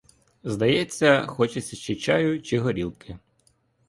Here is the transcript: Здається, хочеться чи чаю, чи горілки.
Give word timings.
Здається, 0.43 1.25
хочеться 1.25 1.75
чи 1.75 1.95
чаю, 1.95 2.41
чи 2.41 2.59
горілки. 2.59 3.19